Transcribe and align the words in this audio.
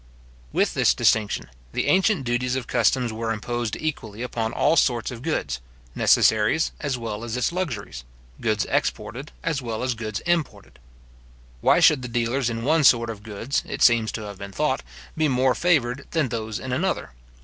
With 0.51 0.73
this 0.73 0.95
distinction, 0.95 1.51
the 1.73 1.85
ancient 1.85 2.23
duties 2.23 2.55
of 2.55 2.65
customs 2.65 3.13
were 3.13 3.31
imposed 3.31 3.75
equally 3.79 4.23
upon 4.23 4.51
all 4.51 4.75
sorts 4.75 5.11
of 5.11 5.21
goods, 5.21 5.59
necessaries 5.93 6.71
as 6.79 6.97
well 6.97 7.23
its 7.23 7.51
luxuries, 7.51 8.03
goods 8.41 8.65
exported 8.67 9.31
as 9.43 9.61
well 9.61 9.83
as 9.83 9.93
goods 9.93 10.19
imported. 10.21 10.79
Why 11.59 11.79
should 11.79 12.01
the 12.01 12.07
dealers 12.07 12.49
in 12.49 12.63
one 12.63 12.83
sort 12.83 13.11
of 13.11 13.21
goods, 13.21 13.61
it 13.63 13.83
seems 13.83 14.11
to 14.13 14.23
have 14.23 14.39
been 14.39 14.51
thought, 14.51 14.81
be 15.15 15.27
more 15.27 15.53
favoured 15.53 16.07
than 16.09 16.29
those 16.29 16.57
in 16.57 16.71
another? 16.73 17.11